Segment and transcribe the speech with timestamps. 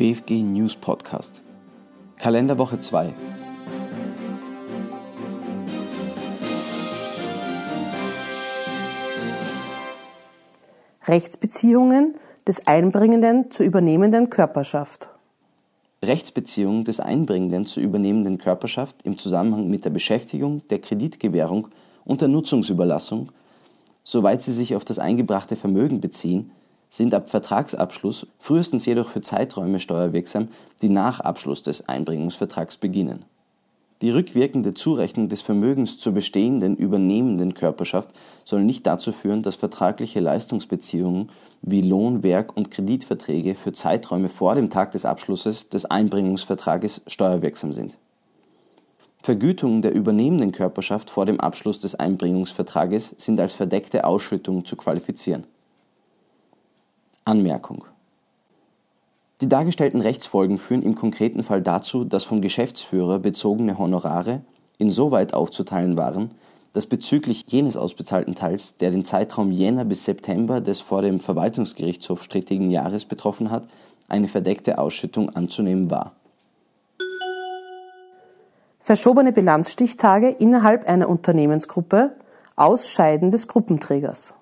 [0.00, 1.42] BFG News Podcast.
[2.16, 3.10] Kalenderwoche 2.
[11.06, 12.14] Rechtsbeziehungen
[12.46, 15.10] des Einbringenden zur übernehmenden Körperschaft.
[16.02, 21.68] Rechtsbeziehung des Einbringenden zur übernehmenden Körperschaft im Zusammenhang mit der Beschäftigung, der Kreditgewährung
[22.06, 23.32] und der Nutzungsüberlassung,
[24.02, 26.52] soweit sie sich auf das eingebrachte Vermögen beziehen,
[26.90, 30.48] sind ab Vertragsabschluss, frühestens jedoch für Zeiträume steuerwirksam,
[30.82, 33.24] die nach Abschluss des Einbringungsvertrags beginnen.
[34.02, 38.10] Die rückwirkende Zurechnung des Vermögens zur bestehenden übernehmenden Körperschaft
[38.44, 41.30] soll nicht dazu führen, dass vertragliche Leistungsbeziehungen
[41.62, 47.74] wie Lohn-, Werk- und Kreditverträge für Zeiträume vor dem Tag des Abschlusses des Einbringungsvertrages steuerwirksam
[47.74, 47.98] sind.
[49.22, 55.46] Vergütungen der übernehmenden Körperschaft vor dem Abschluss des Einbringungsvertrages sind als verdeckte Ausschüttung zu qualifizieren
[57.24, 57.84] Anmerkung:
[59.40, 64.42] Die dargestellten Rechtsfolgen führen im konkreten Fall dazu, dass vom Geschäftsführer bezogene Honorare
[64.78, 66.32] insoweit aufzuteilen waren,
[66.72, 72.22] dass bezüglich jenes ausbezahlten Teils, der den Zeitraum Jänner bis September des vor dem Verwaltungsgerichtshof
[72.22, 73.64] strittigen Jahres betroffen hat,
[74.08, 76.12] eine verdeckte Ausschüttung anzunehmen war.
[78.80, 82.12] Verschobene Bilanzstichtage innerhalb einer Unternehmensgruppe,
[82.56, 84.34] Ausscheiden des Gruppenträgers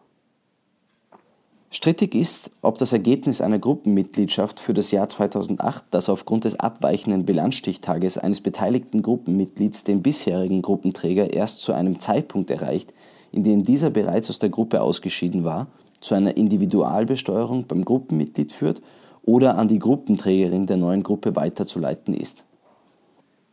[1.71, 7.27] Strittig ist, ob das Ergebnis einer Gruppenmitgliedschaft für das Jahr 2008, das aufgrund des abweichenden
[7.27, 12.95] Bilanzstichtages eines beteiligten Gruppenmitglieds den bisherigen Gruppenträger erst zu einem Zeitpunkt erreicht,
[13.33, 15.67] in dem dieser bereits aus der Gruppe ausgeschieden war,
[16.01, 18.81] zu einer Individualbesteuerung beim Gruppenmitglied führt
[19.23, 22.47] oder an die Gruppenträgerin der neuen Gruppe weiterzuleiten ist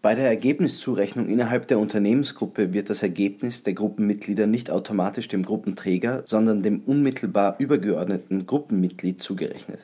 [0.05, 6.21] bei der Ergebniszurechnung innerhalb der Unternehmensgruppe wird das Ergebnis der Gruppenmitglieder nicht automatisch dem Gruppenträger,
[6.27, 9.79] sondern dem unmittelbar übergeordneten Gruppenmitglied zugerechnet.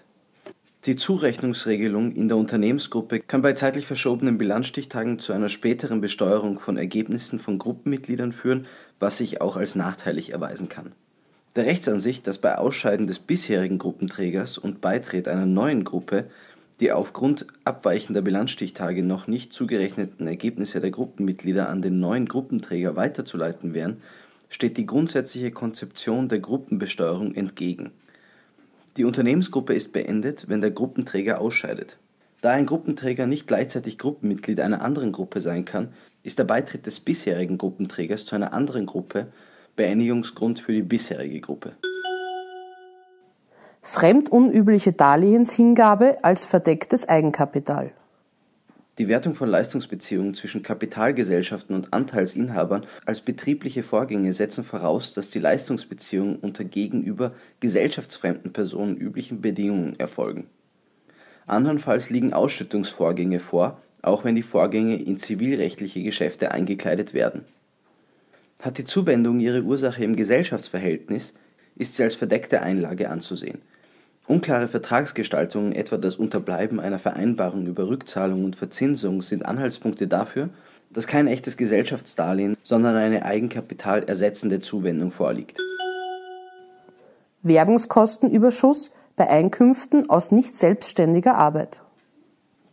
[0.85, 6.77] Die Zurechnungsregelung in der Unternehmensgruppe kann bei zeitlich verschobenen Bilanzstichtagen zu einer späteren Besteuerung von
[6.77, 8.67] Ergebnissen von Gruppenmitgliedern führen,
[8.99, 10.91] was sich auch als nachteilig erweisen kann.
[11.55, 16.25] Der Rechtsansicht, dass bei Ausscheiden des bisherigen Gruppenträgers und Beitritt einer neuen Gruppe
[16.81, 23.75] die aufgrund abweichender Bilanzstichtage noch nicht zugerechneten Ergebnisse der Gruppenmitglieder an den neuen Gruppenträger weiterzuleiten
[23.75, 24.01] wären,
[24.49, 27.91] steht die grundsätzliche Konzeption der Gruppenbesteuerung entgegen.
[28.97, 31.97] Die Unternehmensgruppe ist beendet, wenn der Gruppenträger ausscheidet.
[32.41, 35.89] Da ein Gruppenträger nicht gleichzeitig Gruppenmitglied einer anderen Gruppe sein kann,
[36.23, 39.27] ist der Beitritt des bisherigen Gruppenträgers zu einer anderen Gruppe
[39.75, 41.73] Beendigungsgrund für die bisherige Gruppe
[43.81, 47.91] fremdunübliche Darlehenshingabe als verdecktes Eigenkapital.
[48.97, 55.39] Die Wertung von Leistungsbeziehungen zwischen Kapitalgesellschaften und Anteilsinhabern als betriebliche Vorgänge setzen voraus, dass die
[55.39, 60.47] Leistungsbeziehungen unter gegenüber gesellschaftsfremden Personen üblichen Bedingungen erfolgen.
[61.47, 67.45] Andernfalls liegen Ausschüttungsvorgänge vor, auch wenn die Vorgänge in zivilrechtliche Geschäfte eingekleidet werden.
[68.59, 71.33] Hat die Zuwendung ihre Ursache im Gesellschaftsverhältnis,
[71.75, 73.61] ist sie als verdeckte Einlage anzusehen
[74.31, 80.47] Unklare Vertragsgestaltungen, etwa das Unterbleiben einer Vereinbarung über Rückzahlung und Verzinsung, sind Anhaltspunkte dafür,
[80.89, 85.59] dass kein echtes Gesellschaftsdarlehen, sondern eine eigenkapitalersetzende Zuwendung vorliegt.
[87.41, 91.81] Werbungskostenüberschuss bei Einkünften aus nicht selbstständiger Arbeit.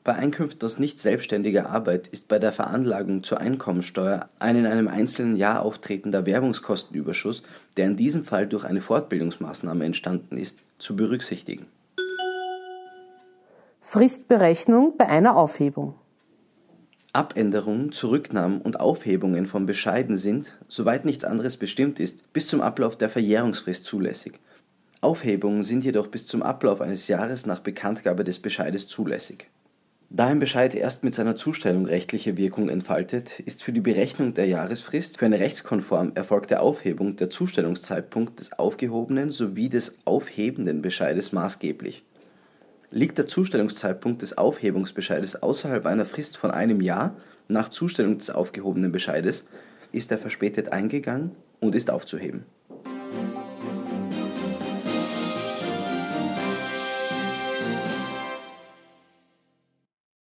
[0.08, 4.88] Bei Einkünften aus nicht selbstständiger Arbeit ist bei der Veranlagung zur Einkommensteuer ein in einem
[4.88, 7.42] einzelnen Jahr auftretender Werbungskostenüberschuss,
[7.76, 11.66] der in diesem Fall durch eine Fortbildungsmaßnahme entstanden ist, zu berücksichtigen.
[13.82, 15.94] Fristberechnung bei einer Aufhebung.
[17.12, 22.96] Abänderungen, Zurücknahmen und Aufhebungen von Bescheiden sind, soweit nichts anderes bestimmt ist, bis zum Ablauf
[22.96, 24.40] der Verjährungsfrist zulässig.
[25.02, 29.48] Aufhebungen sind jedoch bis zum Ablauf eines Jahres nach Bekanntgabe des Bescheides zulässig.
[30.10, 34.46] Da ein Bescheid erst mit seiner Zustellung rechtliche Wirkung entfaltet, ist für die Berechnung der
[34.46, 42.04] Jahresfrist für eine rechtskonform erfolgte Aufhebung der Zustellungszeitpunkt des aufgehobenen sowie des aufhebenden Bescheides maßgeblich.
[42.90, 47.14] Liegt der Zustellungszeitpunkt des Aufhebungsbescheides außerhalb einer Frist von einem Jahr
[47.46, 49.46] nach Zustellung des aufgehobenen Bescheides,
[49.93, 52.46] ist er verspätet eingegangen und ist aufzuheben